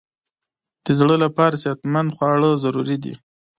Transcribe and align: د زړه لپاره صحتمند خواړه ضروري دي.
د 0.85 0.87
زړه 0.99 1.15
لپاره 1.23 1.59
صحتمند 1.63 2.13
خواړه 2.15 2.49
ضروري 2.63 2.97
دي. 3.03 3.13